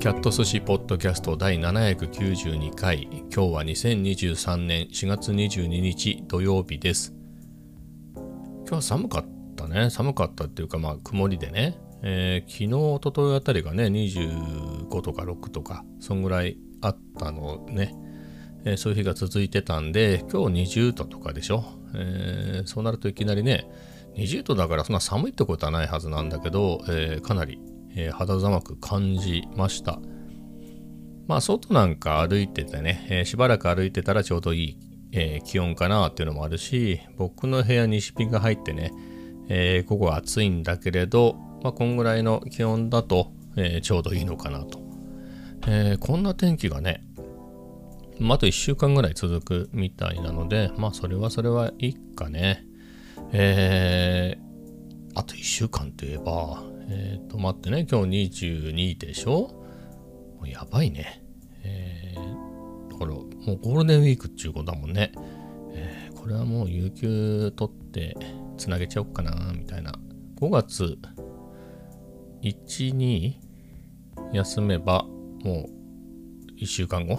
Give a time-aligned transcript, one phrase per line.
[0.00, 3.08] キャット寿司ポッドキャスト第792回。
[3.12, 7.12] 今日は2023年4月22日土曜日です。
[8.14, 9.26] 今日は寒かっ
[9.56, 9.90] たね。
[9.90, 17.92] 寒かったっていうかまあ曇りでね、えー、昨日おとといあたりがね25とか6とかそんぐらいあったのね、
[18.64, 21.64] えー、そういう日が続いてたんで今日20度とかでしょ、
[21.96, 23.68] えー、そうなるといきなりね
[24.14, 27.60] 20度だからそんな寒いってことはないはずなんだけど、えー、かなり
[27.94, 30.00] えー、肌寒く感じました。
[31.26, 34.78] まあ、外なんか歩いててね、えー、しばらく歩いてたらちょうどいい、
[35.12, 38.92] えー、気温かなっていうのもあるし、僕の部屋にシピンが入ってね、
[39.48, 44.80] えー、午後は暑いんだけれど、まあ、こんぐらいの気温だと、えちょうどいいのかなと。
[45.66, 47.02] えこんな天気がね、
[48.20, 52.64] まあ、あと1週間ぐらい続くみたいなので、まあ、それはそれはいいかね。
[53.32, 59.48] えー、あと1週間といえば、えっ、ー、と、待ってね、今日22でしょ？
[60.38, 61.22] もうやばいね。
[61.62, 65.12] えー、だから、もうゴールデンウィークっていうことだもんね。
[65.72, 68.16] えー、これはもう有給取って
[68.56, 69.92] つなげちゃおっかな、みたいな。
[70.36, 70.98] 5月
[72.42, 73.34] 1、2
[74.32, 75.04] 休めば、
[75.44, 77.16] もう1週間後？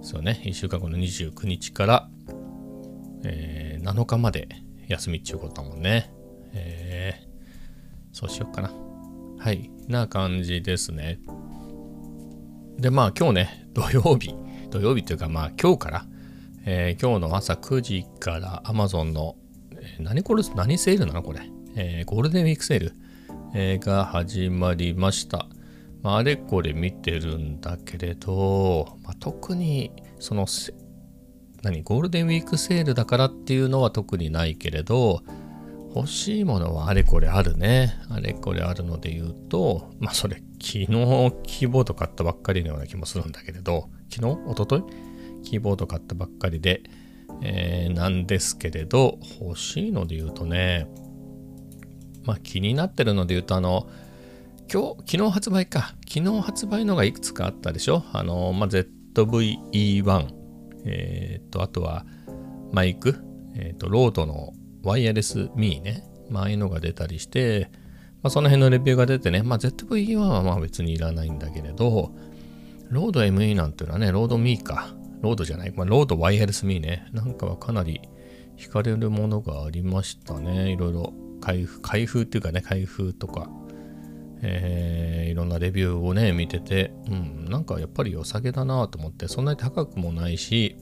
[0.00, 0.40] ですよね。
[0.44, 2.10] 1週間後の29日から、
[3.24, 4.48] えー、7日まで
[4.88, 6.12] 休みっちゅうことだもんね。
[6.52, 7.26] えー、
[8.12, 8.89] そうしよっかな。
[9.42, 11.18] はい、な感じですね。
[12.76, 14.34] で、まあ今日ね、 土曜日、
[14.70, 16.06] 土曜日というかまあ今日から、
[16.66, 19.36] えー、今日の朝9時から Amazon の、
[19.72, 21.22] えー、何これ、何セールなの？
[21.22, 21.40] これ、
[21.74, 22.92] えー、ゴールデンウィークセール、
[23.54, 25.48] え、が始まりました。
[26.02, 30.44] まあ、あれこれ見てるんだけれど、まあ、特にその
[31.62, 31.82] 何？
[31.82, 35.22] ゴールデンウィークセールだからっていうのは特にないけれど、
[35.94, 37.98] 欲しいものはあれこれあるね。
[38.08, 44.38] あれこれあるので言うと、まあそれ昨日キーボード買ったばっかりのような気もするんだけれど、昨日？
[44.46, 44.84] おととい
[45.42, 46.82] キーボード買ったばっかりで、
[47.42, 50.86] えー、なんですけれど、欲しいので言うとね、
[52.24, 53.88] まあ気になってるので言うと、あの、
[54.72, 55.94] 今日、昨日発売か。
[56.08, 58.04] 昨日発売のがいくつかあったでしょ？
[58.12, 60.28] あの、まあ、ZVE1、
[60.84, 62.06] えっ、と、あとは
[62.70, 63.16] マイク、
[63.56, 64.52] えっ、と、ロードの
[64.82, 67.70] ワイヤレスミーね、まあ、ああいうのが出たりして、
[68.22, 72.12] まあ、その辺のレビューが出てね、まあ、ZV-1 はまあ別にいらないんだけれど、
[72.90, 74.94] ロード ME なんていうのはね、ロードミーか。
[75.22, 77.06] ロードじゃない、まあ、ロードワイヤレスミーね。
[77.12, 78.00] なんかはかなり
[78.56, 80.72] 惹かれるものがありましたね。
[80.72, 81.12] いろいろ。
[81.40, 83.50] 開封、開封っていうかね、開封とか、
[84.42, 90.76] えー、いろんなレビューをね、見てて、うん、なんかやっぱり良さげだなと思って、そんなに高くもないし、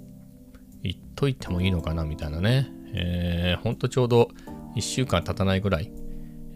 [0.82, 4.31] 言っといてもいいのかなみたいなね、えー、ほんとちょうど
[4.76, 5.93] 1週間経たないぐらい、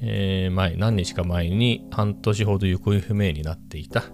[0.01, 4.05] えー、前、何日か前に半年ほど行方不明になっていた、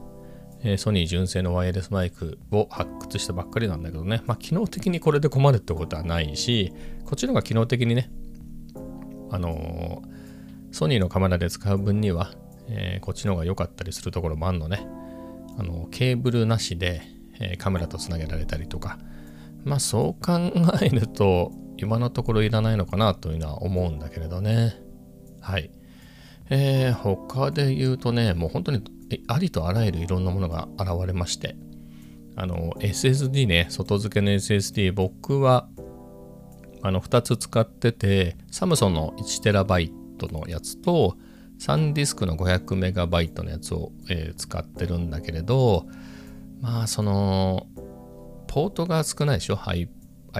[0.62, 6.72] えー、ソニー純正のワイヤレスマイクを発掘したばっかりなんだけどね、まあ、機能的にこれで困るってことはないし、
[7.04, 8.10] こっちの方が機能的にね、
[9.30, 12.32] あのー、ソニーのカメラで使う分には、
[12.68, 14.86] えー、こっちの方が良かったりするところもあるのね。
[15.58, 17.02] あのケーブルなしで、
[17.40, 18.98] え、カメラとつなげられたりとか、
[19.64, 24.74] まあそう考えると、今のところいらないのかなというのは思うんだけれどね。
[25.40, 25.70] はい。
[26.50, 28.82] えー、他で言うとね、もう本当に
[29.28, 31.56] ありとあらゆるいろんなものが現れまして、
[32.36, 35.68] あの、SSD ね、外付けの SSD、僕は、
[36.82, 39.92] あの、2つ使ってて、サムソンの 1TB
[40.32, 41.16] のやつと、
[41.58, 45.86] サンディスクの 500MB のやつを、えー、使ってるんだけれど、
[46.60, 47.66] まあ、その、
[48.46, 49.56] ポートが少ないでしょ？
[49.56, 49.88] ハイ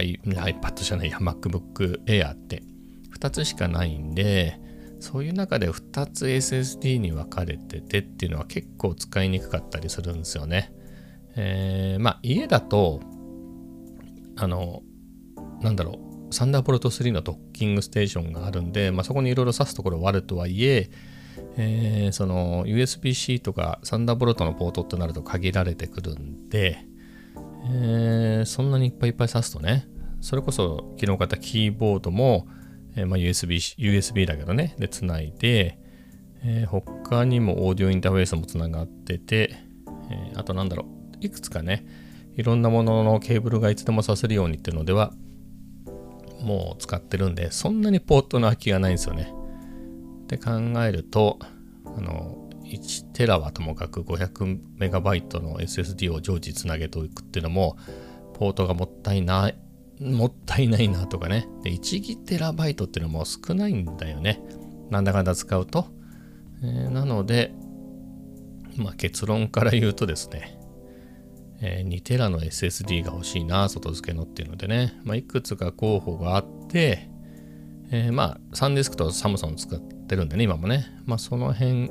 [0.00, 2.62] iPad じゃないや MacBook Air って
[3.19, 4.59] 2つしかないんで
[5.00, 10.72] そういう中で2つ SSD に分かれててっていうのは結構使いにくかったりするんですよね。
[11.37, 13.00] えー、まあ家だと
[14.37, 14.82] あの
[15.61, 16.00] なんだろ
[16.31, 20.90] うサンダーボルト3のドッキングステーションがあるんで、まあ、そこにいろいろ挿すところはあるとはいえ
[21.56, 26.84] えー、その USB-C とかサンダーボルトのポートってなると限られてくるんで、
[27.64, 29.87] えー、そんなにいっぱいいっぱい挿すとね、
[30.20, 32.46] それこそ昨日買ったキーボードも、
[32.96, 35.78] えー、まあ、USB, USB だけどね、で、つないで、
[36.44, 39.56] えー、他にもオーディオインターフェースもつながってて、
[40.10, 41.84] えあとなんだろう、いくつかね、
[42.37, 45.12] いろんなもののケーブルがいつでも挿せるようにっていうのでは、
[46.40, 49.32] もう使ってるんで、そんなにポートの空きがないんですよね。
[50.25, 50.52] って考
[50.84, 51.38] えると、
[51.84, 52.38] あの、
[52.70, 57.76] 1テラはともかく500メガバイトの SSD を常時つなげておくっていうのも、
[58.35, 59.56] ポートがもったいない、
[60.00, 61.49] もったいないなとかね。
[61.62, 64.41] で、1ギテラバイトっていうのも少ないんだよね。
[64.91, 65.87] なんだかんだ使うと。
[66.62, 67.53] えー、なので、
[68.76, 70.59] まあ、結論から言うとですね、
[71.61, 77.11] えー、2テラの SSD が欲しいな、外付けのっていうのでね、まあ、いくつか候補があって、
[77.91, 81.91] えー、まあ、サンディスクとサムソン使ってるんでね、今もね、まあ、その辺、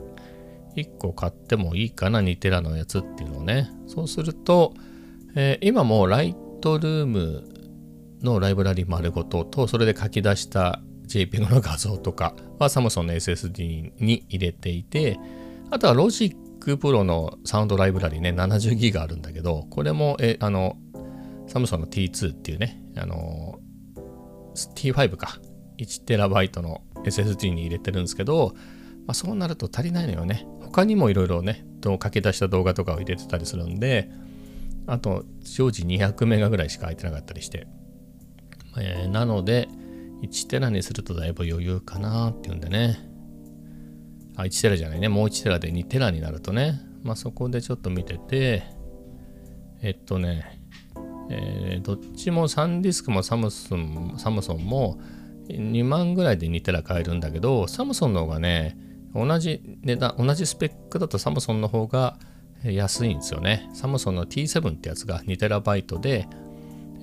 [0.78, 4.74] 1個買ってもいいかな、2テラのやつっていうのをね、そうすると、
[5.36, 7.44] えー、今もライトルーム
[8.22, 15.20] のライブラリ丸ごとと、それで書き出した JPEG の画像とかはサムソンの SSD に入れていて、
[15.72, 20.78] あとはロジックプロのサウンドライブラリね、70ギガあるんだけど、これも、え、あの、
[21.48, 23.60] サムソンの T2 っていうね、あの、
[24.76, 25.40] T5 か、
[25.78, 28.54] 1TB の SSD に入れてるんですけど、
[29.06, 30.46] まあ、そうなると足りないのよね。
[30.68, 34.10] 他にもいろいろね、書き出した動画とかを入れてたりするんで、
[34.86, 37.68] あと、常時200メガぐらいしか空いてなかったりして。
[38.78, 39.68] えー、なので、
[40.24, 43.00] 1テラにするとだいぶ余裕かなっていうんでね。
[44.36, 45.10] あ、1テラじゃないね。
[45.10, 46.80] もう1テラで2テラになるとね。
[47.04, 48.64] まあそこでちょっと見てて、
[49.82, 50.62] えっとね、
[51.30, 55.00] えー、どっちもサンディスクもサムソンサムソンも
[55.50, 58.78] 2万ぐらいで2テラ買えるんだけど、サムソンの方がね、
[59.14, 62.18] 同じ値段、同じスペックだとサムソンの方が
[62.64, 63.70] 安いんですよね。
[63.74, 66.28] サムソンの T7 ってやつが 2TB で、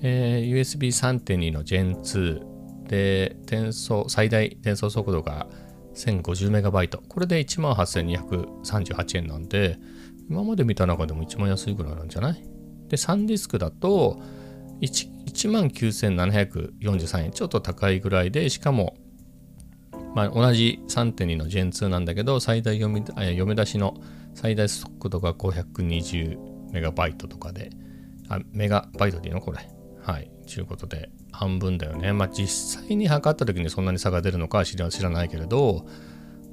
[0.01, 5.47] えー、USB3.2 の Gen2 で転送最大転送速度が
[5.95, 9.79] 1050MB これで18,238円なんで
[10.29, 12.43] 今まで見た中でも一番安いぐらいなんじゃない？
[12.89, 14.19] でサンディスクだと
[14.81, 17.31] 19,743円。
[17.31, 18.95] ちょっと高いぐらいでしかも
[20.15, 23.95] まあ、同じ3.2の Gen2 なんだけど最大読み読み出しの
[24.33, 27.69] 最大速度が520メガバイトとかで
[28.29, 29.59] あメガバイトでいいのこれ？
[30.01, 32.13] はいということで半分だよね。
[32.13, 35.85] まあ実際に測った時にそんなに差が出るのかは知らないけれど、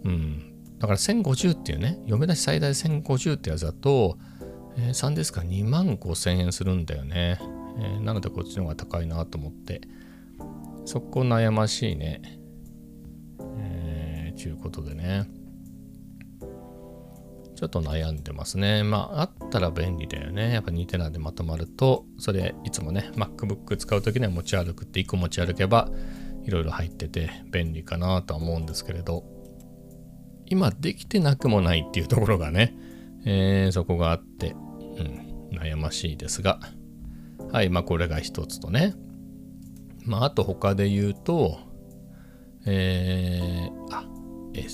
[0.04, 0.52] うん。
[0.78, 4.18] だから1050っていうね、読み出し最大1050ってやつだと、
[4.76, 7.38] えー、3ですか2万5000円するんだよね。
[7.78, 9.80] えー、なのでこっちの方が高いなと思って。
[10.84, 12.40] そこ悩ましいね。
[13.58, 15.28] えー、ちゅうことでね。
[17.62, 18.82] ちょっと悩んでますね。
[18.82, 20.52] まあ、あったら便利だよね。
[20.52, 25.88] やっぱ2テラでまとまると、それいつもね、MacBook 使う時には持ち歩くって1個持ち歩けば、
[26.44, 29.24] いろいろ入ってて便利かなとは思うんですけれど、
[30.46, 32.74] 今できてなくもないっていうところがね、
[33.24, 36.58] えー、そこがあって、うん、悩ましいですが、
[37.52, 38.94] はい、まあこれが一つとね。
[40.04, 41.60] まああと他で言うと、
[42.66, 44.04] えー、あ、
[44.54, 44.66] え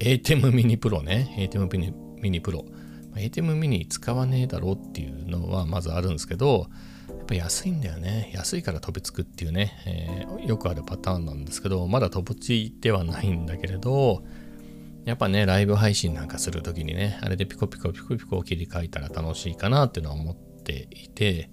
[0.00, 1.34] ATEM ミニプロね。
[1.38, 2.64] ATEM ミニミニプロ。
[3.14, 6.68] ATEM ミニ使わねえだろうっていうのはまずあるんですけど、
[7.08, 8.30] やっぱ安いんだよね。
[8.34, 14.24] 安いから飛びつくっていうね、えー、よくあるパターンなんですけど、まだ飛びついてはないんだけれど、
[15.04, 21.50] やっぱね、ライブ配信なんかするときにね、あれでピコピコピコピコ切り替えたら楽しいかなっていうのは思っていて、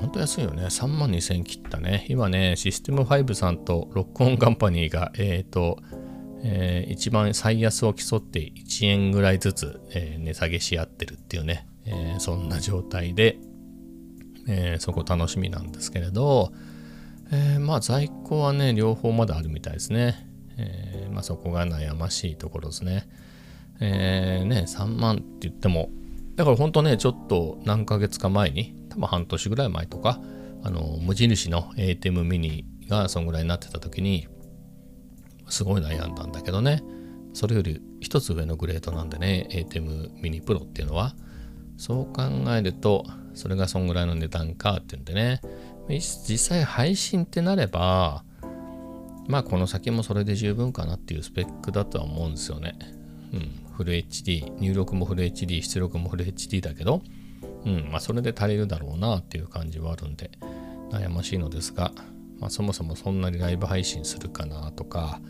[0.00, 0.64] 本当安いよね。
[0.64, 2.06] 3万2000切ったね。
[2.08, 5.78] 今ね、システム5さんとロックオンカンパニーが、えっ、ー、と、
[6.42, 13.38] えー、一番最安を競って1円ぐらいずつ、えー、値下げし合ってるっていうね、えー、そんな状態で、
[14.46, 16.52] えそこ楽しみなんですけれど、
[17.32, 20.28] えまあ在庫はね、両方まだあるみたいですね。
[20.58, 23.08] えまあそこが悩ましいところですね。
[23.80, 25.88] えね、3万って言っても、
[26.36, 30.20] だから本当ね、ちょっと何ヶ月か前に、多分半年ぐらい前とか、
[30.62, 34.28] あの、無印の ATEM ミニがそんぐらいになってた時に、
[35.48, 36.82] すごい悩んだんだけどね。
[37.34, 41.14] それより一つ上のグレードなんでね ATEM ミニプロっていうのは
[41.76, 42.22] そう考
[42.56, 45.40] えるとそれがそんぐらいの値段かっていうんでね。
[45.88, 48.24] 実際配信ってなれば
[49.26, 52.78] まあこの先もそれで十分かなっていうスペックだとは思うんですよね。
[53.32, 53.60] うん。
[53.76, 57.02] フル HD 入力もフル HD 出力もフル HD だけど
[57.64, 60.30] うんまあそれで足りるだろうなっていう感じはあるんで
[60.90, 61.92] 悩ましいのですが
[62.40, 65.20] まあ、そもそもそんなにライブ配信するかなとか、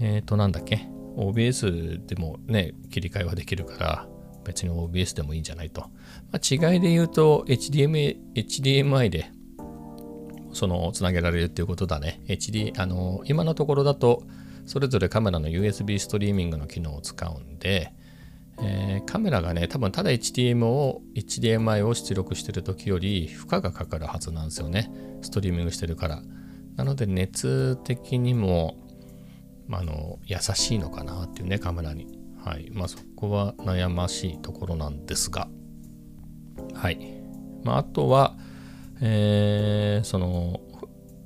[0.00, 4.08] えっ、ー、と、なんだっけ、OBS でもね、切り替えはできるから、
[4.44, 5.82] 別に OBS でもいいんじゃないと。
[6.32, 9.30] まあ、違いで言うと、HDMI, HDMI で、
[10.52, 12.20] その、つなげられるっていうことだね。
[12.26, 14.24] HD、あの、今のところだと、
[14.66, 17.92] それぞれカメラの USB ストリーミングの機能を使うんで、
[18.62, 24.90] えー、カメラがね、多分ただ HDMI を HDMI を出力してる時より負荷がかかるはずなんですよね。
[25.22, 26.22] ストリーミングしてるから。
[26.76, 28.76] なので熱的にも、
[29.66, 32.18] まあ、の優しいのかなっていうねカメラに。
[32.44, 32.70] はい。
[32.72, 35.48] まあそこは悩ましいところなんですが。
[36.74, 37.22] はい。
[37.64, 38.36] まああとは
[39.00, 40.60] えー、その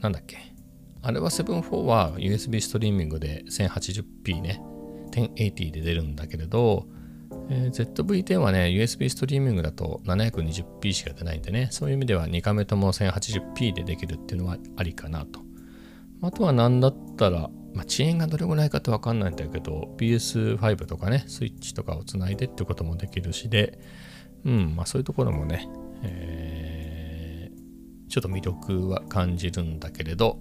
[0.00, 0.38] なんだっけ。
[1.02, 4.62] あれは7.4は USB ストリーミングで 1080p ね。
[5.10, 6.86] 1080で出るんだけれど
[7.50, 15.40] えー、ZV-10 はね、USB ストリーミングだと 720p しか出ないんでね、そういう意味では2カメとも 1080p でできるっていうのはありかなと。
[16.22, 23.78] あとは何だったら、まあ、遅延がどれぐらいかってわかんないんだけど、PS5 とかね、スイッチとかをつないでってこともできるしで、
[24.44, 25.68] うん、まあそういうところもね、
[26.02, 30.40] えー、ちょっと魅力は感じるんだけれど、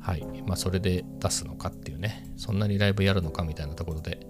[0.00, 4.26] はい、まあそれで出すのかっていうね、そんなにライブやるのかみたいなところで、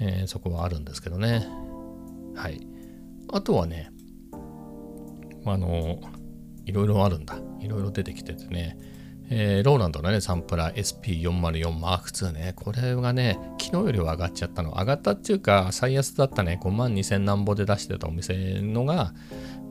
[0.00, 1.46] えー、そこはあるんですけどね。
[2.34, 2.66] はい。
[3.32, 3.90] あとはね、
[5.46, 6.00] あの、
[6.64, 7.36] いろいろあるんだ。
[7.60, 8.78] いろいろ出てきててね、
[9.30, 14.72] えー、ローランドのね、サンプラー SP404 M2 ね、これがね、昨日よりは上がっちゃったの。
[14.72, 19.14] 上がったっていうか、最安だったね、5万2000何ぼで出してたお店のが、ま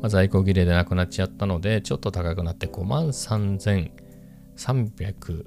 [0.08, 5.46] あ、在庫切れでなくなっちゃったので、ちょっと高くなって5万3300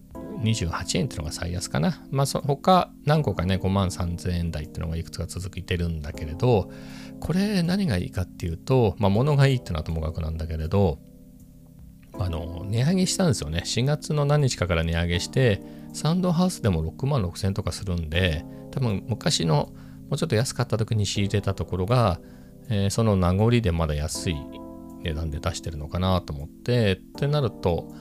[0.53, 2.03] 28円っていうのが最安かな。
[2.11, 6.71] まあ、他何個かね、5万3000円台っていうのがいくつか続いてるんだけれど、
[7.21, 10.99] これ何がいいかっていうと、まあ、物がいいっていうのはともかくなんだけれど、
[12.19, 13.63] あの、値上げしたんですよね。
[13.65, 15.63] 4月の何日かから値上げして、
[15.93, 19.73] サウンドハウスでも6万6000円とかするんで、多分昔の
[20.09, 22.21] もうちょっと安かった時に仕入れたところが、
[22.69, 24.37] えー、その名残でまだ安い
[25.03, 27.93] 値段で出してるのかなと思って、ってなると、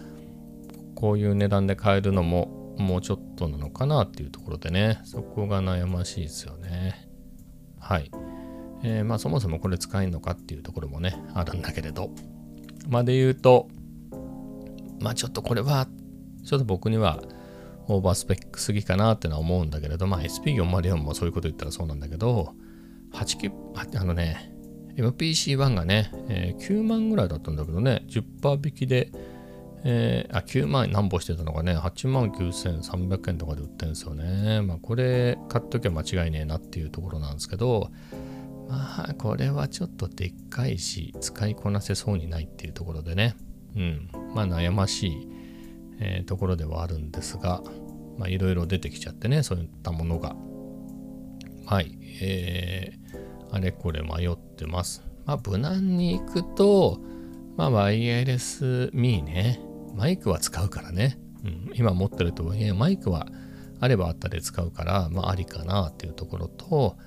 [0.95, 7.07] こういう値段で買えるのももうちょっとなのかなっていうところでね、そこが悩ましいですよね。
[7.79, 8.11] はい。
[8.83, 12.11] えー、まあそもそもこれ使えるのかっていうところもね、あるんだけれど。
[12.87, 13.67] まあで言うと、
[14.99, 15.87] まあちょっとこれは、
[16.43, 17.23] ちょっと僕には
[17.87, 22.53] オーバースペックすぎかなってのは思うんだけれど、まあ SP404 もそういうこと言ったらそうなんだけど、
[23.13, 23.51] 89、
[23.99, 24.51] あのね、
[24.97, 29.11] MPC1 がね、えー、9万ぐらいだったんだけどね、10%引きで、
[29.87, 34.61] えー、あ、9万何歩してたのがね、8万9300円とかで売ってるんですよね。
[34.61, 37.91] まあ、これ買っときゃ間違いねえなっていうところなんですけど、
[38.67, 43.35] まあ、これはちょっとでっかいし、使いこなせそうにないっていうところでね、
[43.75, 45.27] うん、まあ、悩ましい、
[45.99, 47.61] えー、ところではあるんですが、
[48.17, 50.35] まあ、いろいろ出てきちゃってね、そういったものが。
[51.67, 55.03] はい、えー、あれこれ迷ってます。
[55.25, 56.99] まあ、無難に行くと、
[57.55, 59.64] まあ、ワイヤレスミーね。
[59.95, 61.17] マイクは使うからね。
[61.43, 63.27] うん、今持ってるとはいえ、マイクは
[63.79, 66.97] あればあったで使うから、まあ、ありかなっていうところと、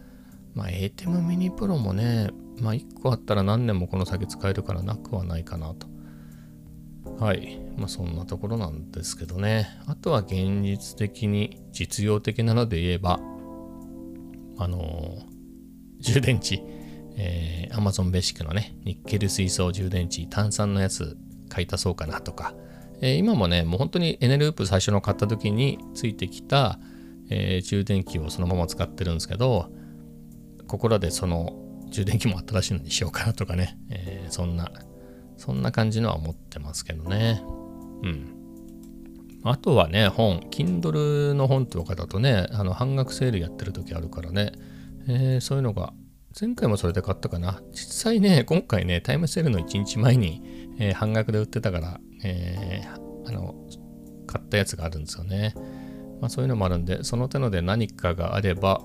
[0.54, 2.30] まあ、ATEM mini Pro もね、
[2.60, 5.86] まあ、1個あったら何年もこの先使えるからなくはないかなと。
[7.18, 7.58] はい。
[7.76, 9.68] まあ、そんなところなんですけどね。
[9.86, 13.20] あとは現実的に実用的なので言えば、
[14.58, 15.22] あのー、
[16.00, 16.62] 充電池、
[17.16, 21.16] えー、Amazon ベーシックのね、ニッケル水素充電池、炭酸のやつ
[21.48, 22.54] 買い足そうかなとか、
[23.00, 26.78] えー、今もね、もう本当にエネループ最初の買った時についてきた、
[27.30, 29.70] えー、充電器をそのまま使ってるんですけど、
[30.66, 31.56] ここらでその
[31.90, 34.70] 充電器も新しいのにしようかなとかね、えー、そんな、
[35.36, 37.42] そんな感じのは思ってますけどね。
[38.02, 38.34] うん。
[39.44, 44.52] あとはね、本、Kindle の本とかだとね、あの半額セールやってる時あるからね、
[45.06, 45.92] えー、そういうのが、
[46.38, 47.62] 前回もそれで買ったかな。
[47.72, 50.42] 実際ね、今回ね、タイムセールの1日前に、
[50.78, 53.54] えー、半額で売ってたから、えー、あの、
[54.26, 55.54] 買ったやつがあるんですよね。
[56.20, 58.82] まあそういうのもあるんで、その手ので何かがあれば、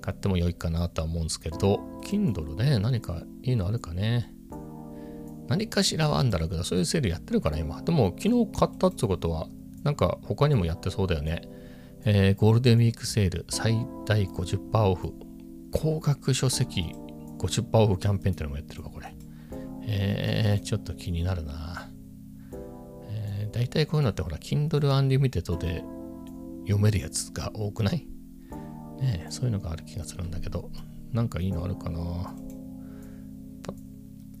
[0.00, 4.34] 買っても良いかなとは思うんですけど、Kindle ね、何かいいのあるかね。
[5.48, 7.80] 何かしらはあんだろうけど、そういうセールやってるから今。
[7.82, 9.48] でも、昨日買ったってことは、
[9.82, 11.42] なんか他にもやってそうだよね。
[12.04, 15.12] えー、ゴールデンウィークセール最大50%オフ。
[15.72, 16.94] 高額書籍
[17.38, 19.14] 50%オフキャンペーンってのもやってるわ、これ。
[19.86, 21.88] えー、ちょっと気になるな。
[23.54, 25.84] 大体こういうのってほら、Kindle Unlimited で
[26.62, 28.04] 読めるやつが多くない？
[29.00, 30.72] ねそういうのがある気がするんだけど、
[31.12, 32.34] なんかいいのあるかな？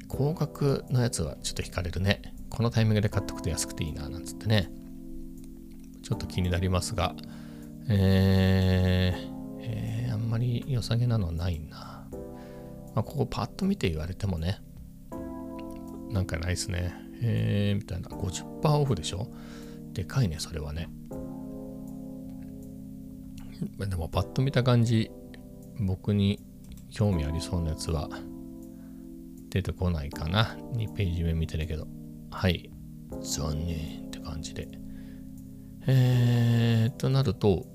[0.08, 2.34] 高額のやつはちょっと惹かれるね。
[2.50, 4.68] このタイミングで買っとくと安くていいな、なんつってね。
[6.02, 7.14] ちょっと気になりますが、
[7.88, 12.08] えー、えー、あんまり良さげなのはないな。
[12.94, 14.58] まあ、ここパッと見て言われてもね、
[16.10, 16.94] なんかないですね。
[17.26, 18.08] えー、みたいな。
[18.08, 19.32] 50%オフでしょ？
[19.92, 20.88] でかいね、それはね。
[23.78, 25.10] でも、パッと見た感じ、
[25.80, 26.40] 僕に
[26.90, 28.08] 興味ありそうなやつは
[29.50, 30.56] 出てこないかな。
[30.74, 31.86] 2ページ目見てるけど。
[32.30, 32.70] はい。
[33.22, 34.68] 残念って感じで。
[35.86, 37.66] えー、となると、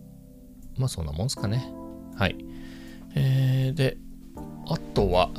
[0.77, 1.71] まあそんなもんすかね。
[2.15, 2.35] はい。
[3.15, 3.97] えー、で、
[4.67, 5.31] あとは、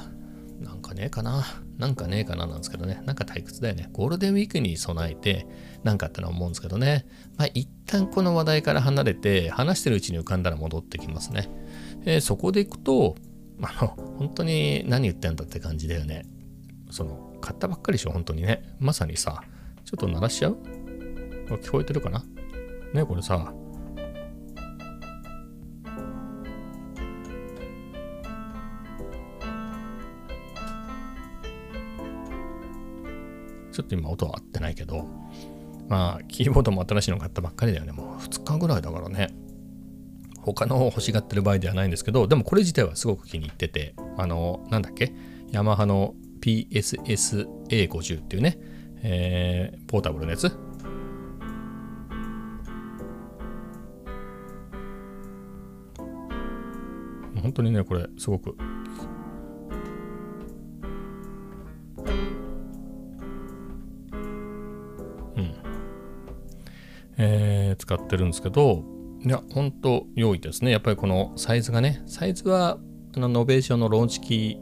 [0.60, 1.44] なんかねえかな。
[1.80, 3.02] なんかねえかななんですけどね。
[3.06, 3.88] なんか退屈だよね。
[3.92, 5.46] ゴールデンウィークに備えて、
[5.82, 7.06] なんかあってのは思うんですけどね。
[7.38, 11.48] まあ一旦この話題から離れて、話してるうちに浮かんだら戻ってきますね。
[12.04, 13.16] えー、そこでいくと、
[13.62, 16.26] あの、本当に何言ってんだって感じだよね。
[16.90, 18.76] その、買ったばっかりでしょ、本当にね。
[18.78, 19.42] まさにさ、
[19.84, 20.58] ちょっと鳴らしちゃう？
[21.48, 22.24] 聞こえてるかな？
[22.92, 23.52] ね、これさ、
[33.72, 35.06] ちょっと今音は合ってないけど、
[35.88, 37.92] まあ、キーボードも新しいの買ったばっかりだよね。
[37.92, 39.28] もう2日ぐらいだからね。
[40.42, 45.12] 他の欲しがってる場合ではないんですけど、でもこれ自体はすごく気に入ってて、あの、なんだっけ？
[45.50, 48.58] ヤマハの PSSA50 っていうね、
[49.02, 50.50] えー、ポータブルのやつ？
[57.42, 58.56] 本当にね、これすごく
[67.90, 68.84] 使ってるんですけど、
[69.24, 70.70] いや、ほんと良いですね。
[70.70, 72.78] やっぱりこのサイズがね、サイズは
[73.16, 74.58] あのノベーションのローンチキー、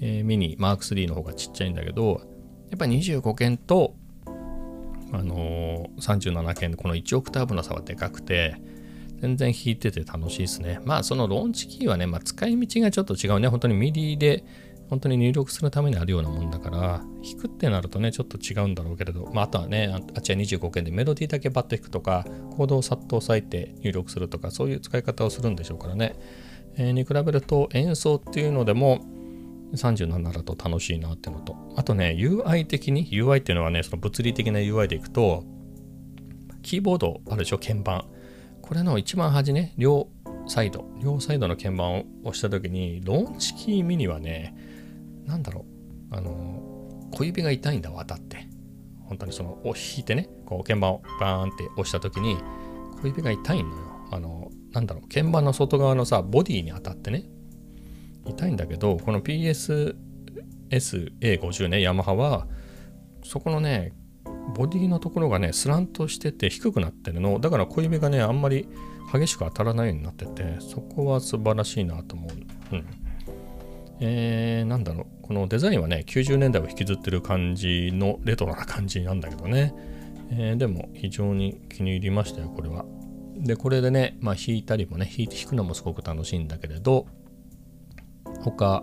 [0.00, 2.22] えー、ミニマーク3の方がちっちゃいんだけど、
[2.70, 3.94] やっぱり25鍵と、
[5.12, 8.56] あのー、37鍵この1オクターブの差はでかくて、
[9.20, 10.80] 全然弾いてて楽しいですね。
[10.84, 13.46] まあそのローンチキーはね、まあ、使い道がちょっと違うね。
[13.46, 14.44] 本当にミディで
[14.88, 16.78] 本当に入力するためにあるようなもんだから、
[17.22, 22.24] 弾くってなるとね、ちょっと違うんだろうけれど、まあ、あとはね、あっちは25鍵でメロディーだけバッと弾くとか、
[22.56, 26.16] コードをさっと押さえて入力するとか、そういう使い方をするんでしょうからね。
[26.76, 29.00] えー、に比べると演奏っていうのでも、
[29.74, 35.44] 37だと楽しいなってのと、あとね、UI 的に、UI っていうのはね、その物理的な UI でいくと、
[36.62, 38.04] キーボードあるでしょ、鍵盤。
[38.62, 40.08] これの一番端ね、両
[40.46, 44.54] サイド、両サイドの鍵盤を押した時に、ローンチキーミニはね、
[45.28, 45.66] なんだろ
[46.10, 48.48] う、あの、小指が痛いんだわ、当たって。
[49.04, 52.38] 本当にその、弾いてね、こう、鍵盤をバーンって押した時に、
[53.00, 53.76] 小指が痛いのよ。
[54.10, 57.24] あの、なんだろう、鍵盤の外側のさ、ボディに当たってね、
[58.26, 62.48] 痛いんだけど、この PSSA50 ね、ヤマハは、
[63.22, 63.92] そこのね、
[64.54, 67.38] ボディのところがね、スランとしてて低くなってるの。
[67.38, 68.66] だから小指がね、あんまり
[69.12, 72.30] 激しく当たらないようになってて、そこは素晴らしいなと思う。
[72.76, 72.86] うん。
[74.00, 79.74] えー、なんだろう、このデザインはね、90年代を引きずってる感じのレトロな感じなんだけどね。
[80.30, 82.86] えー、でも非常に気に入りましたよ、これは。
[83.36, 87.06] で、これでね、まあ弾いたりもね、弾くのもすごく楽しいんだけれど、
[88.40, 88.82] 他、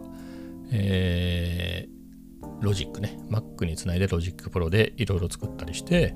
[0.71, 6.15] えー、ロジックね、Mac につないでロジックプロでいろいろ作ったりして、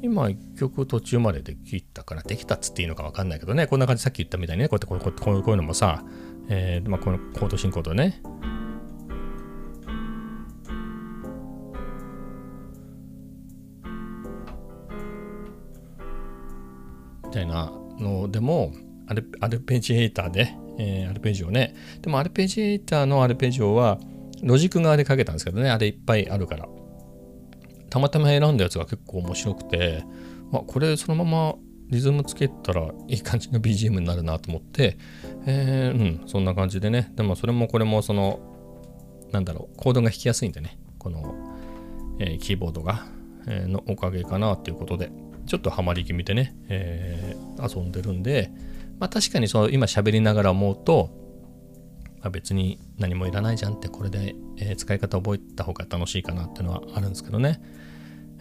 [0.00, 6.02] 今1曲途中までできたからできたっつっていいのかわかんないけどね、こんな感じさっき言ったみたいにね、こうやってこうこういうのもさ、
[6.48, 8.22] えーまあ、このコード進行とね、
[17.36, 18.72] たいなのでも
[19.06, 21.74] アルアルペジエーターで、えー、アルペジオね。
[22.00, 23.98] でもアルペジエーターのアルペジオは
[24.42, 25.70] ロジック側でかけたんですけどね。
[25.70, 26.66] あれいっぱいあるから。
[27.88, 30.04] たまたま選んだやつが結構面白くて。
[30.52, 31.54] あこれそのまま
[31.88, 34.96] リズムつけたらいい感じの BGM になるなと思って、
[35.46, 37.12] えー、うん、そんな感じでね。
[37.16, 38.40] でもそれもこれもその、
[39.32, 41.34] なんだろう、コードが弾きやすいんでね、この、
[42.18, 43.06] えー、キーボードが、
[43.46, 45.10] えー、のおかげかなっていうことで、
[45.46, 48.50] ちょっとハマり気味でね、えー、遊んでるんで、
[48.98, 51.10] まあ確かにそう今喋りながら思うと、
[52.20, 57.60] まあ、別に何もいらないじゃんってこれで、えー、使い方覚えた方が楽しいかなっていうのはあるんですけどね。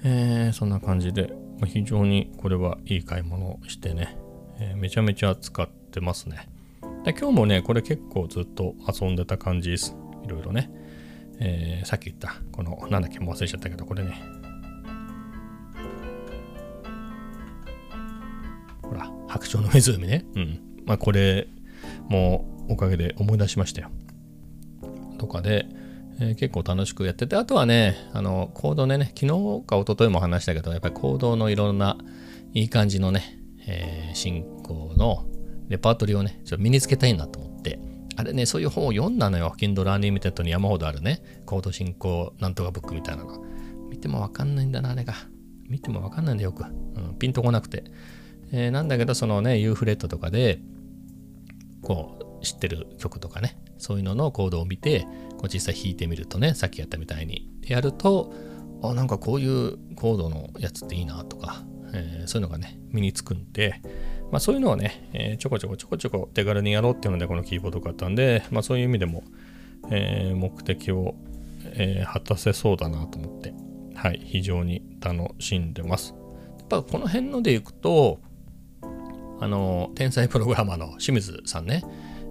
[0.04, 4.18] えー、そんな感じで、まあ非常にこれはいい買い物をしてね、
[4.60, 6.50] えー、めちゃめちゃ使ってますね。
[7.04, 9.96] で今日もね、これ結構ずっと遊んでた感じです。
[10.24, 10.72] いろいろね。
[11.40, 14.22] えー、さっき言った、この、なんだっけ、も忘れちゃったけど、これね。
[19.62, 20.26] の湖ね。
[20.36, 20.60] うん。
[20.86, 21.48] まあ、これ
[22.10, 23.90] もおかげで思い出しましたよ。
[25.18, 25.66] とかで、
[26.20, 29.28] えー、結構楽しくやってて、あとはね、あの、コードでね、昨日
[29.66, 31.98] か一昨日も話したけど、やっぱりコードのいろんな
[32.54, 35.26] いい感じのね、えー、進行の
[35.68, 37.80] レパートリーをね、ちょっと身につけたいなと思って、
[38.18, 39.54] あれね、そういう本を読んだのよ。
[39.58, 43.44] Kindle Unlimited に山ほどあるね、コード進行なんとかブックみたいなの。
[43.90, 45.14] 見てもわかんないんだな、あれが。
[45.68, 46.64] 見てもわかんないんだよ、よく。
[46.64, 47.84] うん、ピンとこなくて。
[48.58, 50.62] えー、なんだけど、そのね、ユーフレットとかで、
[51.82, 58.34] こう、知ってる曲とかね、そういうののコードを見て、こう実際弾いてみるとね、さっきやったみたいにやると、
[58.82, 63.82] あ、なんかこういうコードのやつっていいなとか、えー、そういうのがね、身につくんで、
[64.32, 69.24] まあそういうのをね、えー、ちょこちょこちょこちょこ手軽にやろうっていうのでこのキーボード買ったんで、まあそういう意味でも、
[69.92, 71.16] えー、目的を、
[71.74, 73.54] え、果たせそうだなと思って、
[73.96, 76.14] はい、非常に楽しんでます。
[76.60, 78.22] やっぱこの辺のでいくと、
[79.40, 81.84] あの、天才プログラマーの清水さんね、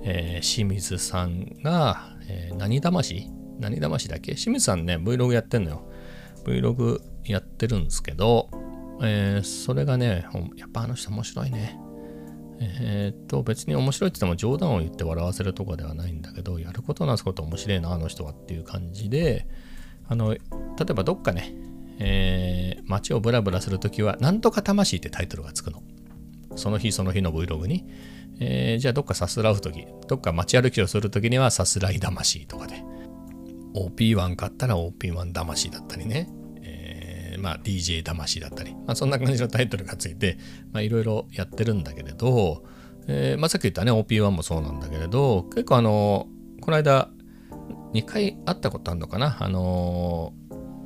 [0.02, 3.30] えー、清水さんが、えー、何魂？
[3.60, 4.34] 何魂だっけ？
[4.34, 5.90] 清水さんね、Vlog やってんのよ。
[6.44, 8.48] Vlog やってるんですけど、
[9.02, 11.78] えー、それがね、やっぱあの人面白いね。
[12.60, 19.46] えー、っと、別に面白いって言っても冗談を言って笑わせるとかではないんだけど、やることなすこと面白いな、あの人はっていう感じで、
[20.06, 20.40] あの、例
[20.90, 21.54] えばどっかね、
[21.98, 25.82] えー、街をブラブラするときは、なんとか魂ってタイトルがつくの。
[26.56, 27.86] その日その日の Vlog に。
[28.40, 32.82] えー、じゃあどっかさすらうとき、どっか街歩きをするときにはさすらい魂とかで。
[33.74, 36.28] OP1 買ったら OP1 魂だったりね。
[36.62, 38.74] えー、まあ DJ 魂だったり。
[38.74, 40.38] まあそんな感じのタイトルがついて、
[40.72, 42.64] まあいろいろやってるんだけれど、
[43.06, 46.26] えー、まあさっき言ったね OP1 もそうなんだけれど、結構あの、
[46.60, 47.10] この間
[47.92, 49.36] 2回会ったことあるのかな？
[49.40, 50.32] あの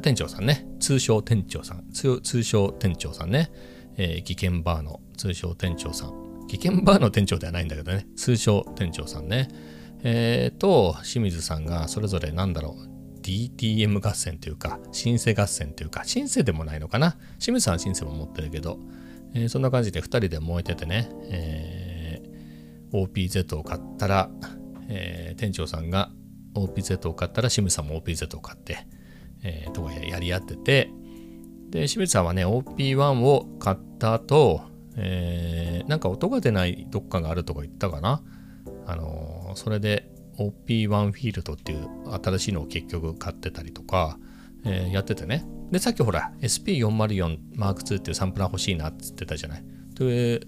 [0.03, 0.67] 店長さんね。
[0.81, 1.85] 通称店長さん。
[1.93, 3.51] 通称店長さんね。
[3.99, 6.47] えー、技研バーの通称店長さん。
[6.49, 8.07] 技研バーの店長ではないんだけどね。
[8.17, 9.49] 通称店長さんね。
[10.03, 13.21] えー、と、清水さんがそれぞれなんだろう。
[13.21, 17.17] DTM 合戦というか、シンセ合戦というか、シンセでもないのかな。
[17.39, 18.79] 清水さんはシンセも持ってるけど、
[19.35, 24.31] えー、そんな感じで2人で燃えててね、えー、OPZ を買ったら、
[24.89, 26.11] えー、店長さんが
[26.55, 28.87] OPZ を買ったら清水さんも OPZ を買って、
[29.43, 30.91] えー、とかやり合ってて、
[31.71, 34.63] で、清水さんはね、OP1 を買った後、
[34.97, 38.23] えー、なんか音が出ないどっかがあるとか言ったかな。
[38.87, 41.89] あのー、それで OP1 フィールドっていう
[42.23, 44.19] 新しいのを結局買ってたりとか、
[44.65, 45.45] えー、やっててね。
[45.71, 49.65] で、さっきほら、SP404 マーク2っていうサンプラー欲しいなって言ってたじゃない。
[49.95, 50.41] で、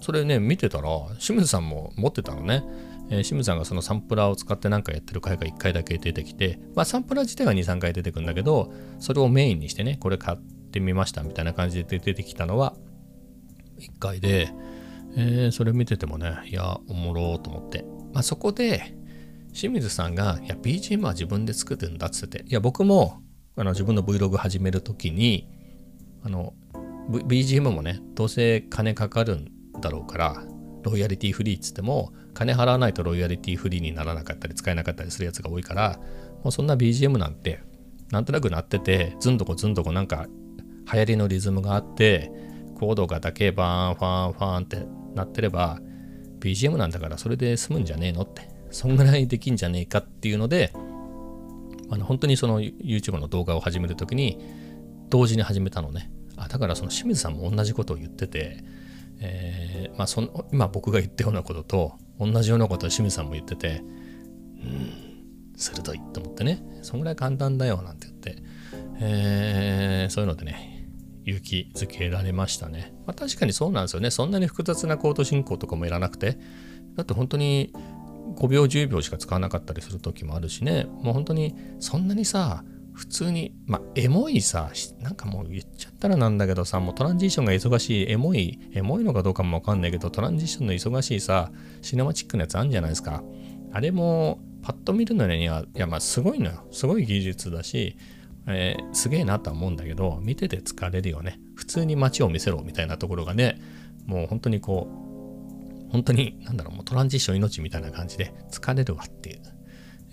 [0.00, 2.64] それね、見てたら、清水さんも持ってたのね。
[3.10, 12.74] えー、シムさんがそのサンプラーを使って何かやってる回が1回だけ出てきて、まあ、サンプラー自体が2、3回出てくるんだけど、それをメインにしてね、これ買ってみましたみたいな感じで出てきたのは
[13.78, 14.52] 1回で、
[15.16, 17.84] えー、それ見ててもね、いや、おもろーと思って。
[18.12, 18.96] まあ、そこで、
[19.52, 23.22] 清水さんが、いや、BGM は自分で作ってるんだっつってて、いや、僕も
[23.56, 25.48] あの自分の Vlog 始めるときに、
[26.22, 26.52] あの、
[27.08, 29.48] BGM もね、どうせ金かかるん
[29.80, 30.44] だろうから、
[30.86, 35.98] ロイヤリティフリーっつっても、金払わないとロイヤリティフリーにならなかったり使えなかったりするやつが多いから、
[36.44, 37.60] もうそんな BGM なんて、
[38.12, 40.28] なんとなくなってて、ずんどこずんどこなんか
[40.92, 42.30] 流行りのリズムがあって、
[42.76, 45.80] コードがだけバーンファンファンってなってれば、
[46.38, 50.72] BGM なんだからそれで済むんじゃねえのって、そんぐらいできんじゃねえかっていうので、
[51.90, 54.38] あの本当にその YouTube の動画を始めるときに、
[55.08, 56.12] 同時に始めたのね。
[56.36, 58.62] あ、だからその清水さんも同じことを言ってて、
[59.20, 63.82] えー、まあその今僕が言ったようなことと同じようなことを清水さんも言ってて
[64.62, 66.62] うん鋭いと思ってね。
[66.82, 68.42] そんぐらい簡単だよなんて言って、
[69.00, 70.86] えー、そういうのでね
[71.24, 74.10] 勇気づけられましたね、まあ、確かにそうなんですよね。
[74.10, 76.38] そんなに複雑なコード進行とかもいらなくて。
[76.96, 77.72] だって本当に
[78.36, 80.86] 5秒10秒しか使わなかったりする時もあるしね。
[81.02, 82.64] もう本当にそんなにさ
[82.96, 93.22] 普通に、まあ、エモいさ、なんかもう言っちゃったらなんだけどさ、もうトランジションが忙しい、エモい、エモいのかどうかもわかんないけど、トランジションの忙しいさ、シネマチックなやつあるんじゃないですか。
[93.70, 96.66] あれも、パッと見るのには、いや、まあ、すごいのよ。
[96.72, 97.98] すごい技術だし、
[98.46, 101.38] えー、すげえなとは思うんだけど、見てて疲れるよね。
[101.54, 103.60] 普通に街を見せろみたいなところがね、
[104.06, 109.40] もう本当にこう、本当に、なんだろう、もうトランジション命みたいな感じで疲れるわっていう。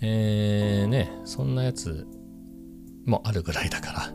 [0.02, 2.06] えー、ね、そんなやつ
[3.04, 4.12] もあるぐらいだから、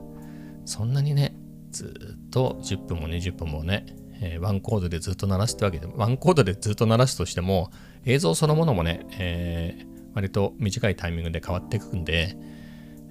[0.65, 1.35] そんなにね、
[1.71, 3.85] ずっと10分も20分もね、
[4.21, 7.71] えー、ワンコードでずっと鳴らすってわけで、ワンコードでずっと鳴らすとしても、
[8.05, 12.35] 映像そのものもね、えー、割と短いタイミングで変わっていくんで、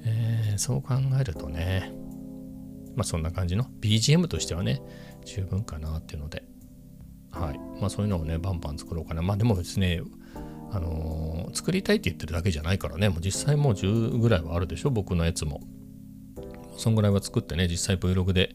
[0.04, 1.92] えー、そう考えるとね、
[2.96, 4.82] まあそんな感じの BGM としてはね、
[5.24, 6.44] 十分かなっていうので、
[7.30, 7.58] はい。
[7.80, 9.22] まあそういうのをね、バンバン作ろうかな。
[9.22, 10.02] まあでもですね、
[10.70, 15.60] あのー、作りたいって言ってるだけじゃないからね、もう実際もう10ぐらいはあるでしょ、僕のやつも。
[16.76, 18.54] そんぐらいは作ってね、実際 Vlog で、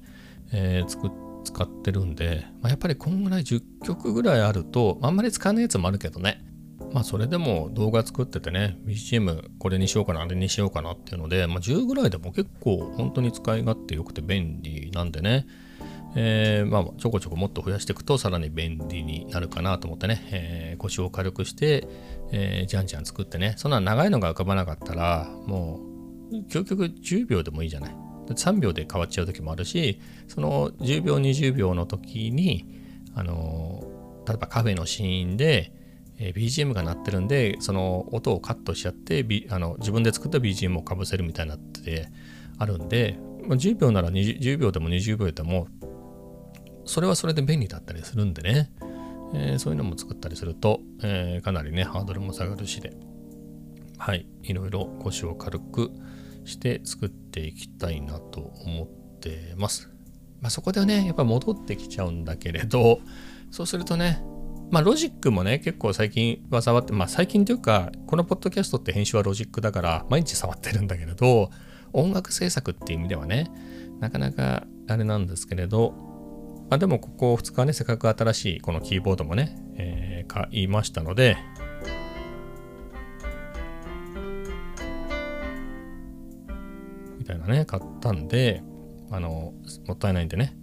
[0.51, 6.45] えー、使ってるんで、まあ、やっぱりこんぐらい10曲ぐらいあると、あんまり使わないやつもあるけどね。
[6.93, 15.47] まあそれでも動画作っててね、BGM これにしようかな、あれにしようかなっていうので、まあ10ぐらいでも結構本当に使い勝手良くて便利なんでね、
[16.15, 21.87] えー、まあ、ちょこちょこもっと増やしていくとさらに便利になるかなと思ってね、えー、腰を軽くして、
[22.31, 25.79] えー、じゃんじゃん作ってね、そんな長いのが浮かばなかったら、も
[26.31, 27.95] う、究極10秒でもいいじゃない。
[28.29, 32.81] 3秒で変わっちゃう時もあるし、その10秒、20秒の時に、
[33.15, 33.83] あの
[34.27, 35.73] 例えばカフェのシーンで、
[36.17, 42.07] えー、BGM が鳴ってるんで、その音をカットしちゃって、B、あの自分で作った BGM をかぶせるみたいになってて
[42.57, 45.67] あるんで、まあ、10秒なら20 10秒でも20秒でも
[46.85, 48.71] それはそれで便利だったりするんでね、
[49.33, 52.95] えー、そういうのも作ったりすると、えー、かなりねハードルも下がるしで。
[53.97, 54.27] はい。
[54.41, 55.91] いろいろ腰を軽く
[56.45, 59.93] して作っていきたいなと思ってます。
[60.43, 62.99] まあ、そこではねやっぱ戻ってきちゃうんだけれど
[63.49, 64.21] そうするとね
[64.71, 71.49] まあロジックもね結構最近は触ってまあ最近というかこのポッドキャストって編集はロジックだから毎日触ってるんだけれど
[71.93, 73.49] 音楽制作っていう意味ではね
[74.01, 75.93] なかなかあれなんですけれど
[76.69, 81.37] まあでもここ2日ねせっかく新しいこのキーボードもね、えー、買いましたので。
[87.19, 88.61] みたいなね買ったんで
[89.09, 89.53] あの
[89.87, 90.57] もったいないんでね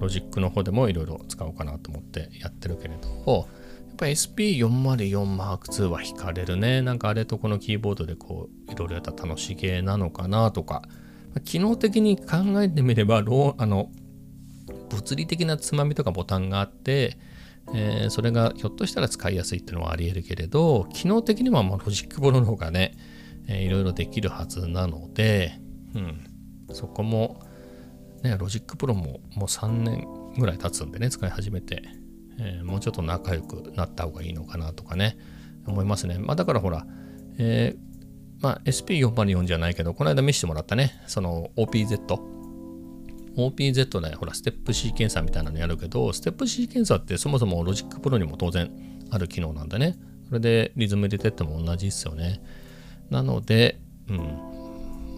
[0.00, 3.46] ロジックの方でもいろいろ使おうかなと思ってやってるけれど。
[3.88, 6.80] やっぱ SP404M2 は惹かれるね。
[6.80, 10.82] なんかあれとこのキーボードでこういろいろやったら楽しげなのかなとか。
[11.44, 13.90] 機能的に考えてみればローあの
[14.90, 17.18] 物理的なつまみとかボタンがあって、
[17.74, 22.94] えー、それがひょっとしたら使いやすいっていうのはありえるけれど機能的にはもうロジックプロの方がね、
[23.48, 25.58] えー、いろいろできるはずなので、
[25.94, 26.24] うん、
[26.74, 27.40] そこも
[28.22, 31.82] ね、ロジックプロももう3年ぐらい経つんでね、使い始めて、
[32.38, 35.16] えー、もうちょっと仲良くなった方がいいのかなとかね、
[35.66, 36.18] 思いますね。
[36.18, 36.86] まあだからほら、
[37.38, 42.39] えー、まあ SP404 じゃないけど、この間見せてもらったね、その OPZ。
[43.36, 48.70] OPZ でほら、ステップシーケンサーみたいなのやるけど、ステップシーケンサーってそもそもロジックプロにも当然
[49.10, 49.96] ある機能なんでね。
[50.28, 52.40] それでリズム入れてっても同じですよね。
[53.10, 54.16] なので、うん。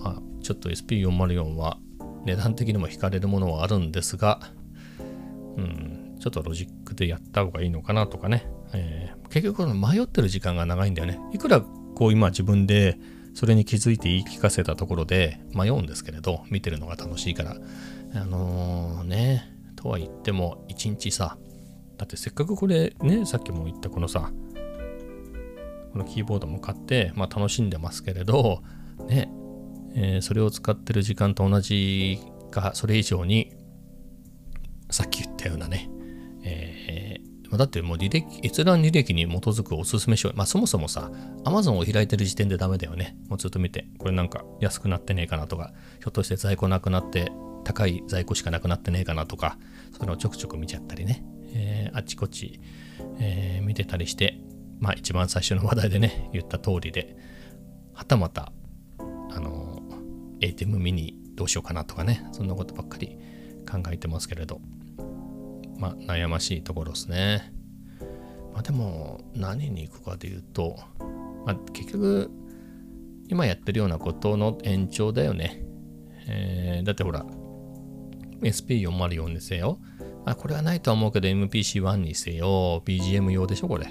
[0.02, 1.78] まあ、ちょっと SP404 は
[2.24, 4.40] 値段的にも引かれるものはあるんですが、
[5.56, 11.20] うん、ちょっとロジックでやった方がいいのかなとかね、えー、結局この迷ってる時間が長いんだよね。
[11.32, 12.98] いくらこう今自分で
[13.34, 17.56] それに気づいて言い聞かせたところで迷うんですけれど、見てるのが楽しいから。
[18.14, 21.38] あのー、ね、とは言っても一日さ、
[21.96, 24.32] だってせっかくこれね、さっきも言ったこのさ、
[25.92, 28.62] このキーボードも買って、まあ楽しんでますけれど、
[29.08, 29.30] ね、
[29.94, 32.18] えー、それを使ってる時間と同じ
[32.50, 33.52] かそれ以上に
[34.90, 35.90] さっき言ったようなね、
[36.44, 41.10] えー、だってもう履歴閲覧履歴に基づくおすすめ書まあそもそもさ
[41.44, 43.16] Amazon を開いてる時点でダメだよね。
[43.28, 47.32] もうずっと見てこれなんか安くなってねえかなとかひょっとして在庫なくなって
[47.64, 49.58] 高い在庫しかなくなってねえかなとか
[49.92, 52.60] そういうのをちょくちょく見ちゃったりね、えー、あっちこっち、
[53.18, 54.38] えー、見てたりして
[54.80, 57.16] まあ一番最初の話題でね言った通りで
[57.94, 58.52] はたまた
[58.98, 59.82] あの
[60.40, 63.18] ATM ミニどうしようかなとかね、そんなことばっかり
[63.70, 64.60] 考えてますけれど、
[65.78, 67.52] まあ悩ましいところですね。
[68.52, 70.78] まあでも何に行くかで言うと、
[71.46, 72.30] まあ、結局
[73.28, 75.64] 今やってるようなことの延長だよね。
[76.28, 77.24] えー、だってほら、
[78.42, 79.78] SP404 にせよ。
[80.24, 83.86] あ、これはないとは思うけど MPC1 にせよ、BGM 用でしょ、これ。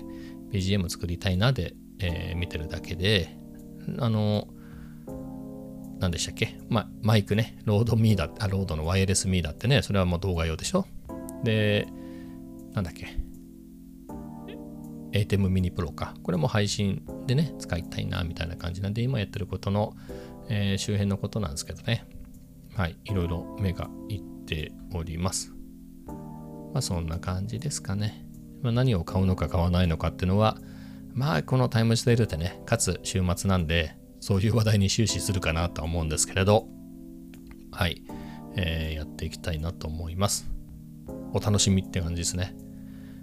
[0.52, 3.38] BGM 作りたいなで、えー、見てるだけで、
[4.00, 4.48] あの、
[6.00, 10.86] 何でしたっけ、ま、マイクね、ロードミーだあ、ロードのワイヤレスミーだってね、それはもう動画用でしょ？
[11.44, 11.88] で、
[12.74, 13.08] なんだっけ、
[15.12, 16.14] ATEM ミニプロか。
[16.24, 19.94] これも配信でね、使いたいな、みたいな感じなんで、今やってることの、
[20.50, 22.06] えー、周辺のことなんですけどね。
[22.76, 25.54] はい、いろいろ目がいっております。
[26.74, 28.26] まあ、そんな感じですかね。
[28.62, 30.58] まあ、何を買うのか買わないのかっていうのは、
[31.14, 36.68] まあ、このタイムセールでね、かつ週末なんで、そういう話題に終始するかなとは思うんですけれど、
[37.72, 38.04] はい、
[38.56, 40.52] えー、やっていきたいなと思います。
[41.34, 42.54] お楽しみって感じですね。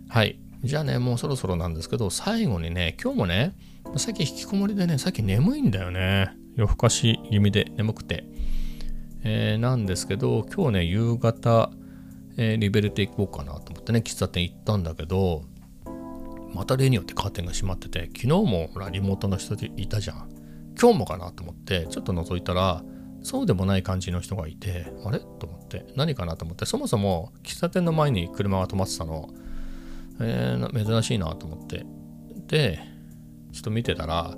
[0.09, 0.41] はい。
[0.64, 3.55] じゃあね、もうそろそろなんですけど、最後にね、今日もね、
[3.97, 6.31] さっき引きこもりでね、さっき眠いんだよね。
[6.57, 8.25] 夜更かし気味で眠くて。
[9.24, 11.70] えー、なんですけど、今日ね、夕方、
[12.37, 15.44] えー、リベルテ行こうかなと思ってね、喫茶店行ったんだけど、
[16.54, 20.38] また例によってカーテンが閉まってて、昨日もほらリモートの人でいたじゃん。
[20.81, 22.85] 今日もかなと思ってちょっと覗いたら
[23.24, 25.18] そうでもない感じの人がいてあれ？
[25.18, 29.28] と思って何かなと思ってそもそも喫茶店の前に車が止まってたの
[30.20, 31.85] えー、珍しいなと思って
[32.46, 32.81] で
[33.52, 34.37] ちょっと見てたら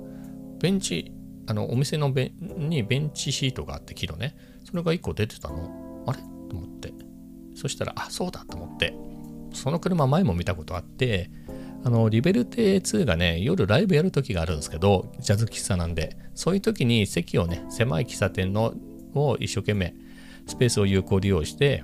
[0.59, 1.11] ベンチ
[1.47, 4.35] あのお店のベにベンチシートがあって木のね
[4.71, 6.03] それが1個出てたの？
[6.07, 6.19] あれ？
[6.49, 6.93] と思って。
[7.55, 8.45] そしたらあそうだ。
[8.45, 8.95] と思って。
[9.53, 11.29] その車前も見たことあって
[11.83, 18.73] あの、リベルテ2がね、夜ライブやる時があるんですけど、ジャズ喫茶なんで、そういう時に席をね、狭い喫茶店の
[19.13, 19.95] を一生懸命
[20.47, 21.83] スペースを有効利用して、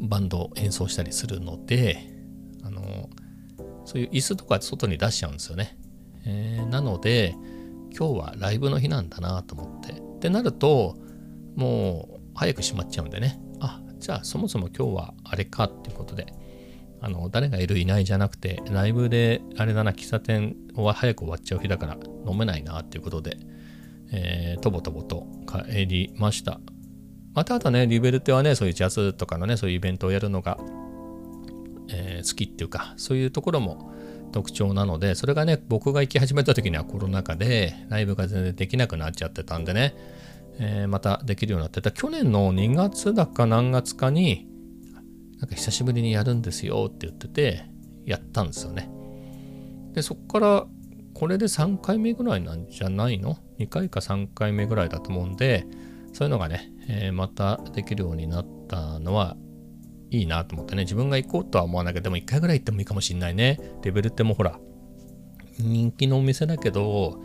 [0.00, 1.98] バンドを演奏したりするので、
[2.64, 3.10] あの、
[3.84, 5.78] そういう椅子とか外に出しちゃうんですよね。
[6.24, 7.36] えー、なので、
[7.96, 9.92] 今日はライブの日なんだなと思って。
[9.92, 10.96] ってなると、
[11.56, 13.40] もう早く閉まっちゃうんでね。
[13.60, 16.32] あ、じゃあそもそも今日はあれかっていうことで、
[17.02, 21.96] あの誰がいるいないじゃなくてライブであれだな喫茶店は早く終わっちゃう日だから
[22.30, 23.38] 飲めないなっていうことで、
[24.12, 26.60] えー、とぼとぼと帰りました
[27.32, 30.58] またあとねリベルテはねそういうジャズとかのねそういうイベントをやるのが、
[31.88, 33.94] えー、好きっていうかそういうところも
[34.32, 39.94] 特徴なのでそれがね僕が行き始めた時にはコロナ禍でライブが全然できなくなっちゃってたんでね、
[40.60, 44.46] えー、またできるようになってた去年の2月だか何月かに
[45.38, 47.64] なんか久しぶりにやるんですよって言ってて
[48.04, 48.90] やったんですよね
[49.92, 50.66] でそっから
[51.14, 55.66] これで3回目ぐらいなんじゃないの ?2 回か3回目ぐらいだと思うんで
[56.12, 59.36] そういうのがね、えー、またできるようになったのは
[60.10, 63.60] いいなと思ってね、自分が行こうとは思わないけど、でも1回ぐらい行ってもいいかもしんないね。
[63.82, 64.58] レベルってもほら、
[65.58, 67.22] 人気のお店だけど、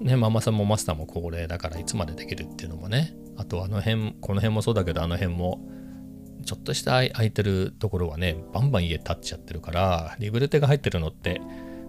[0.00, 5.60] ね、ママさんもマスターも高齢だからいつまでできるっていうのもね、あとあの辺、この辺もそうだけど、あの辺も、
[6.44, 11.40] ちょっとした空いてるところはね、バンバン家建っちゃってるから、リベルテが入ってるのって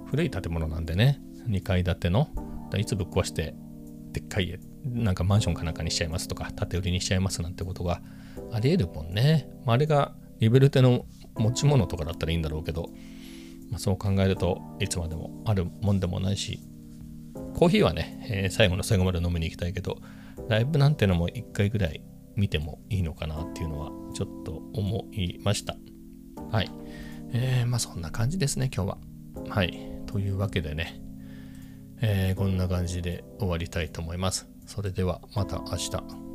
[0.08, 2.30] 古い建物なんでね、2階建ての、
[2.78, 3.56] いつぶっ壊して、
[4.12, 8.02] でっかい家、なんかマンションかなんかにしちゃいますとか、建て売りにしちゃいますなんてことが
[8.52, 9.50] ありえるもんね。
[9.65, 12.89] まあ、あれがリベルテの持ち物とかだったらいいんだろうけど、
[13.69, 16.60] まあ、そう考えるといつまでもあるもんでもないし
[17.56, 19.97] コーヒーはね、えー、最後の最後まで飲みに行きたいけど
[20.47, 22.02] ライブなんてのも一回ぐらい
[22.36, 25.75] 見てもいいのかなっていうのはちょっと思いました。
[26.52, 26.71] はい。
[27.32, 28.97] えー、まあそんな感じですね今日は。
[29.49, 29.78] はい。
[30.08, 31.02] というわけでね、
[32.02, 34.47] えー、こんな感じで終わりたいと思います。
[34.65, 36.29] それではまた明日。